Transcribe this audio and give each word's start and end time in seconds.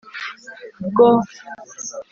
bwo 0.89 1.07